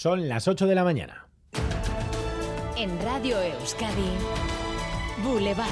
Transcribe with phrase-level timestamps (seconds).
[0.00, 1.26] Son las 8 de la mañana.
[2.76, 4.12] En Radio Euskadi,
[5.24, 5.66] Boulevard.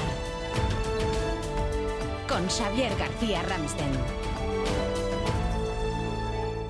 [2.27, 3.87] Con Xavier García Ramsten.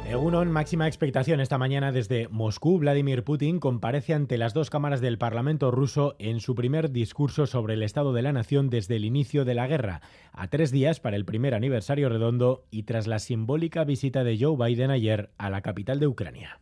[0.07, 2.77] Egunon, máxima expectación esta mañana desde Moscú.
[2.77, 7.73] Vladimir Putin comparece ante las dos cámaras del Parlamento ruso en su primer discurso sobre
[7.73, 10.01] el estado de la nación desde el inicio de la guerra,
[10.31, 14.55] a tres días para el primer aniversario redondo y tras la simbólica visita de Joe
[14.63, 16.59] Biden ayer a la capital de Ucrania.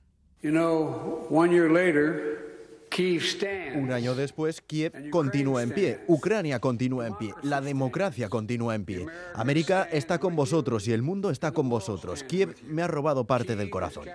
[3.75, 8.85] Un año después, Kiev continúa en pie, Ucrania continúa en pie, la democracia continúa en
[8.85, 9.05] pie.
[9.33, 12.23] América está con vosotros y el mundo está con vosotros.
[12.23, 14.05] Kiev me ha robado parte del corazón.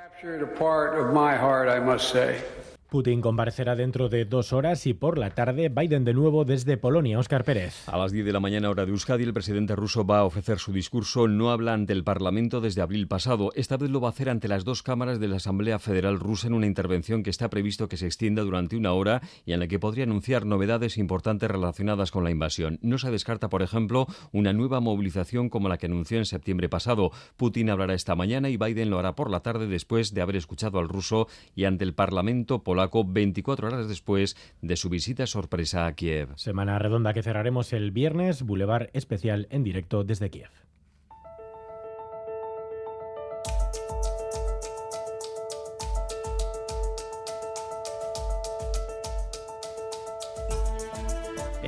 [2.91, 7.21] Putin comparecerá dentro de dos horas y por la tarde Biden de nuevo desde Polonia.
[7.21, 7.89] Óscar Pérez.
[7.89, 10.59] A las 10 de la mañana hora de Euskadi, el presidente ruso va a ofrecer
[10.59, 11.29] su discurso.
[11.29, 13.53] No habla ante el Parlamento desde abril pasado.
[13.55, 16.49] Esta vez lo va a hacer ante las dos cámaras de la Asamblea Federal rusa
[16.49, 19.69] en una intervención que está previsto que se extienda durante una hora y en la
[19.69, 22.81] que podría anunciar novedades importantes relacionadas con la invasión.
[22.83, 27.13] No se descarta, por ejemplo, una nueva movilización como la que anunció en septiembre pasado.
[27.37, 30.81] Putin hablará esta mañana y Biden lo hará por la tarde después de haber escuchado
[30.81, 35.93] al ruso y ante el Parlamento polaco 24 horas después de su visita sorpresa a
[35.95, 36.31] Kiev.
[36.37, 40.51] Semana redonda que cerraremos el viernes, Boulevard especial en directo desde Kiev.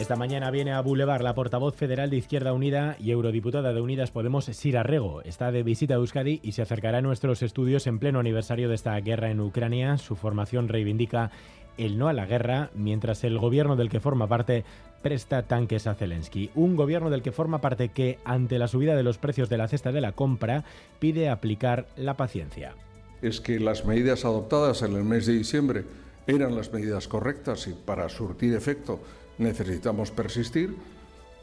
[0.03, 4.11] Esta mañana viene a Boulevard la portavoz federal de Izquierda Unida y eurodiputada de Unidas
[4.11, 5.23] Podemos, Sira Rego.
[5.23, 8.75] Está de visita a Euskadi y se acercará a nuestros estudios en pleno aniversario de
[8.75, 9.99] esta guerra en Ucrania.
[9.99, 11.31] Su formación reivindica
[11.79, 14.65] el no a la guerra, mientras el gobierno del que forma parte
[15.03, 16.51] presta tanques a Zelensky.
[16.57, 19.69] Un gobierno del que forma parte que, ante la subida de los precios de la
[19.69, 20.65] cesta de la compra,
[20.99, 22.75] pide aplicar la paciencia.
[23.23, 25.85] Es que las medidas adoptadas en el mes de diciembre
[26.27, 29.01] eran las medidas correctas y para surtir efecto
[29.43, 30.77] necesitamos persistir.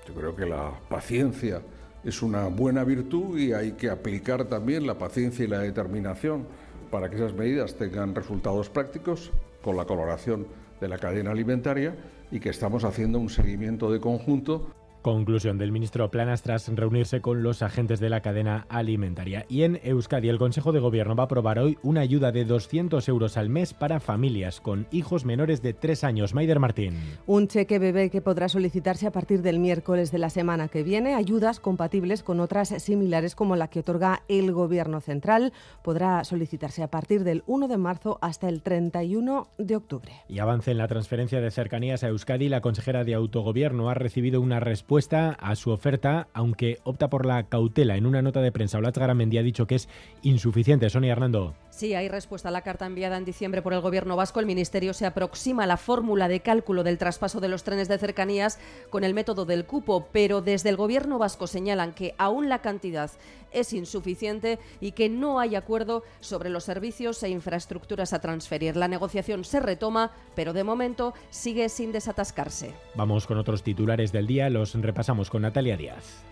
[0.07, 1.61] Yo creo que la paciencia
[2.03, 6.47] es una buena virtud y hay que aplicar también la paciencia y la determinación
[6.89, 10.47] para que esas medidas tengan resultados prácticos con la coloración
[10.79, 11.95] de la cadena alimentaria
[12.31, 14.69] y que estamos haciendo un seguimiento de conjunto
[15.01, 19.45] Conclusión del ministro Planas tras reunirse con los agentes de la cadena alimentaria.
[19.47, 23.07] Y en Euskadi, el Consejo de Gobierno va a aprobar hoy una ayuda de 200
[23.07, 26.33] euros al mes para familias con hijos menores de 3 años.
[26.33, 26.95] Maider Martín.
[27.27, 31.15] Un cheque bebé que podrá solicitarse a partir del miércoles de la semana que viene.
[31.15, 35.53] Ayudas compatibles con otras similares como la que otorga el Gobierno Central.
[35.81, 40.11] Podrá solicitarse a partir del 1 de marzo hasta el 31 de octubre.
[40.27, 42.49] Y avance en la transferencia de cercanías a Euskadi.
[42.49, 47.27] La consejera de Autogobierno ha recibido una respuesta respuesta a su oferta, aunque opta por
[47.27, 47.95] la cautela.
[47.95, 49.87] En una nota de prensa, Olatz Garamendi ha dicho que es
[50.23, 50.89] insuficiente.
[50.89, 51.53] Sonia Hernando.
[51.69, 54.39] Sí, hay respuesta a la carta enviada en diciembre por el Gobierno vasco.
[54.39, 57.99] El Ministerio se aproxima a la fórmula de cálculo del traspaso de los trenes de
[57.99, 58.57] cercanías
[58.89, 63.11] con el método del cupo, pero desde el Gobierno vasco señalan que aún la cantidad
[63.51, 68.75] es insuficiente y que no hay acuerdo sobre los servicios e infraestructuras a transferir.
[68.75, 72.73] La negociación se retoma, pero de momento sigue sin desatascarse.
[72.95, 76.23] Vamos con otros titulares del día, los repasamos con Natalia Díaz.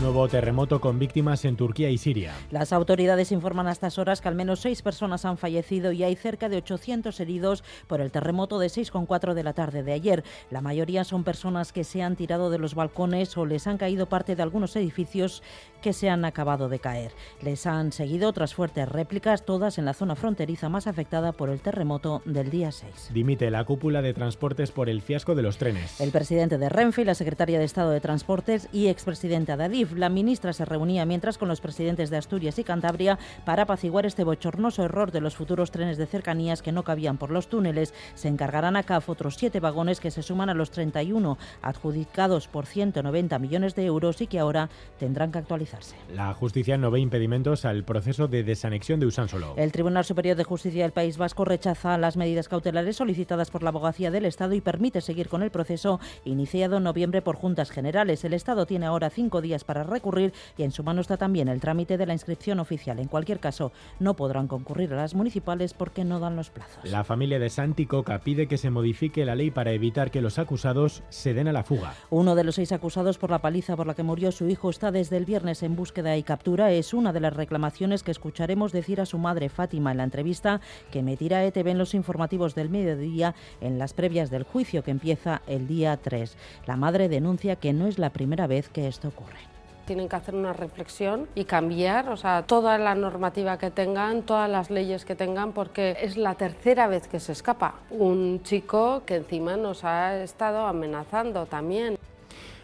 [0.00, 2.32] Nuevo terremoto con víctimas en Turquía y Siria.
[2.50, 6.16] Las autoridades informan a estas horas que al menos seis personas han fallecido y hay
[6.16, 10.24] cerca de 800 heridos por el terremoto de 6,4 de la tarde de ayer.
[10.50, 14.06] La mayoría son personas que se han tirado de los balcones o les han caído
[14.06, 15.42] parte de algunos edificios
[15.82, 17.12] que se han acabado de caer.
[17.42, 21.60] Les han seguido otras fuertes réplicas, todas en la zona fronteriza más afectada por el
[21.60, 23.10] terremoto del día 6.
[23.12, 26.00] Dimite la cúpula de transportes por el fiasco de los trenes.
[26.00, 29.89] El presidente de Renfe y la secretaria de Estado de Transportes y expresidenta de Adif
[29.92, 34.24] la ministra se reunía mientras con los presidentes de Asturias y Cantabria para apaciguar este
[34.24, 37.94] bochornoso error de los futuros trenes de cercanías que no cabían por los túneles.
[38.14, 42.66] Se encargarán a CAF otros siete vagones que se suman a los 31 adjudicados por
[42.66, 45.96] 190 millones de euros y que ahora tendrán que actualizarse.
[46.12, 49.54] La justicia no ve impedimentos al proceso de desanexión de Usánsolo.
[49.56, 53.70] El Tribunal Superior de Justicia del País Vasco rechaza las medidas cautelares solicitadas por la
[53.70, 58.24] Abogacía del Estado y permite seguir con el proceso iniciado en noviembre por Juntas Generales.
[58.24, 61.48] El Estado tiene ahora cinco días para para recurrir y en su mano está también
[61.48, 62.98] el trámite de la inscripción oficial.
[62.98, 66.84] En cualquier caso, no podrán concurrir a las municipales porque no dan los plazos.
[66.84, 70.38] La familia de Santi Coca pide que se modifique la ley para evitar que los
[70.38, 71.94] acusados se den a la fuga.
[72.10, 74.90] Uno de los seis acusados por la paliza por la que murió su hijo está
[74.90, 76.70] desde el viernes en búsqueda y captura.
[76.70, 80.60] Es una de las reclamaciones que escucharemos decir a su madre Fátima en la entrevista
[80.90, 85.40] que emitirá ETV en los informativos del mediodía en las previas del juicio que empieza
[85.46, 86.36] el día 3.
[86.66, 89.59] La madre denuncia que no es la primera vez que esto ocurre
[89.90, 94.48] tienen que hacer una reflexión y cambiar, o sea, toda la normativa que tengan, todas
[94.48, 97.74] las leyes que tengan, porque es la tercera vez que se escapa.
[97.90, 101.96] Un chico que encima nos ha estado amenazando también.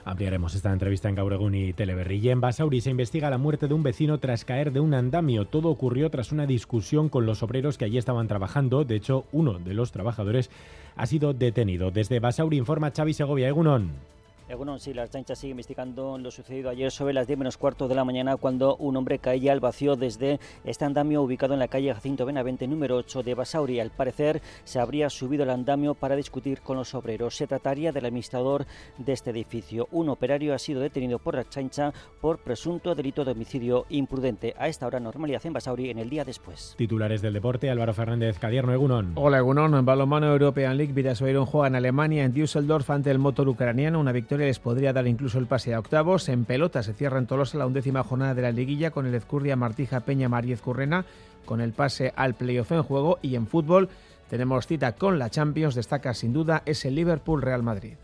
[0.05, 2.19] Ampliaremos esta entrevista en Gauregún y Teleberri.
[2.19, 5.47] Y en Basauri se investiga la muerte de un vecino tras caer de un andamio.
[5.47, 8.85] Todo ocurrió tras una discusión con los obreros que allí estaban trabajando.
[8.85, 10.49] De hecho, uno de los trabajadores
[10.95, 11.91] ha sido detenido.
[11.91, 13.49] Desde Basauri informa Xavi Segovia.
[13.49, 14.16] Egunon.
[14.49, 17.97] Egunon, sí, la chancha sigue investigando lo sucedido ayer sobre las 10 menos cuarto de
[17.97, 21.93] la mañana cuando un hombre caía al vacío desde este andamio ubicado en la calle
[21.93, 23.81] Jacinto Benavente número 8 de Basauri.
[23.81, 27.35] Al parecer se habría subido el andamio para discutir con los obreros.
[27.35, 28.67] Se trataría del administrador
[28.99, 29.89] de este edificio.
[29.91, 34.55] Un operario ha sido detenido por la chancha por presunto delito de homicidio imprudente.
[34.61, 36.77] A esta hora normalidad en Basauri en el día después.
[36.79, 39.11] Titulares del deporte, Álvaro Fernández Cadierno, Egunon.
[39.17, 43.49] Hola Egunon, en balonmano European League, Vidasoiron juega en Alemania en Düsseldorf ante el motor
[43.49, 46.29] ucraniano, una victoria les podría dar incluso el pase a octavos.
[46.29, 49.57] En pelota se cierra en Tolosa la undécima jornada de la liguilla con el Ezcurdia
[49.57, 51.07] Martija Peña Mariez Currena
[51.47, 53.89] con el pase al playoff en juego y en fútbol
[54.29, 57.95] tenemos cita con la Champions, destaca sin duda ese Liverpool Real Madrid.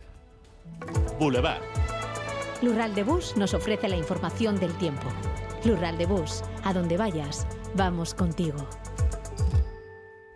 [1.18, 1.60] Boulevard.
[2.62, 5.08] Lural de Bus nos ofrece la información del tiempo.
[5.64, 8.68] Lural de Bus, a donde vayas, vamos contigo.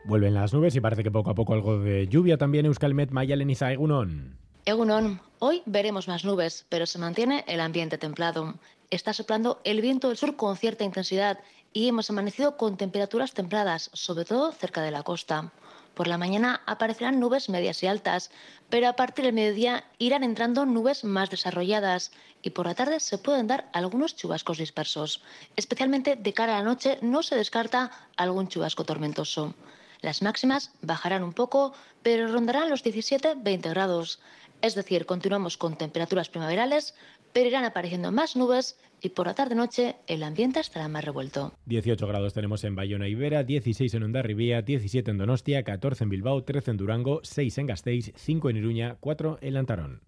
[0.05, 3.51] Vuelven las nubes y parece que poco a poco algo de lluvia también Euskalmet Mayalen
[3.51, 4.46] y Egunon.
[4.69, 8.55] Egunon, hoy veremos más nubes, pero se mantiene el ambiente templado.
[8.91, 11.39] Está soplando el viento del sur con cierta intensidad
[11.73, 15.53] y hemos amanecido con temperaturas templadas, sobre todo cerca de la costa.
[15.95, 18.33] Por la mañana aparecerán nubes medias y altas,
[18.69, 22.11] pero a partir del mediodía irán entrando nubes más desarrolladas
[22.43, 25.23] y por la tarde se pueden dar algunos chubascos dispersos.
[25.55, 29.55] Especialmente de cara a la noche no se descarta algún chubasco tormentoso.
[30.01, 31.73] Las máximas bajarán un poco,
[32.03, 34.21] pero rondarán los 17-20 grados.
[34.63, 36.95] Es decir, continuamos con temperaturas primaverales,
[37.33, 41.53] pero irán apareciendo más nubes y por la tarde-noche el ambiente estará más revuelto.
[41.67, 46.11] 18 grados tenemos en Bayona y Vera, 16 en Ondarribía, 17 en Donostia, 14 en
[46.11, 50.01] Bilbao, 13 en Durango, 6 en Gasteiz, 5 en Iruña, 4 en Lantarón.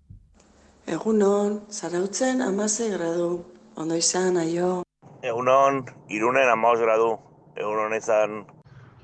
[0.87, 3.45] Egunon, zarautzen amase gradu,
[3.77, 4.85] ondo izan, aio.
[5.21, 7.19] Egunon, irunen amaos gradu,
[7.57, 8.47] egunon izan.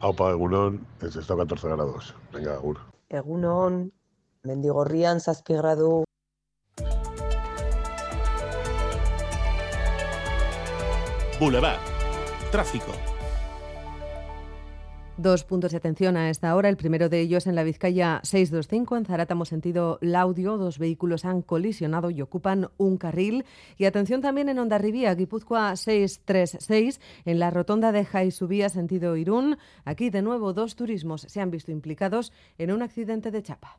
[0.01, 2.15] Aupa, egunon, ez ez 14 grados.
[2.33, 2.79] Venga, agur.
[3.11, 3.93] Egunon,
[4.45, 6.05] Mendigorrian zazpi gradu.
[11.41, 11.81] Boulevard.
[12.53, 12.93] Tráfico.
[15.17, 16.69] Dos puntos de atención a esta hora.
[16.69, 20.59] El primero de ellos en la Vizcaya 625, en Zarátamo sentido Laudio.
[20.59, 23.47] Dos vehículos han colisionado y ocupan un carril.
[23.79, 29.57] Y atención también en Ondarribía, Guipúzcoa 636, en la rotonda de Jaisubía sentido Irún.
[29.85, 33.79] Aquí de nuevo dos turismos se han visto implicados en un accidente de chapa.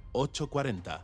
[0.13, 0.99] 840.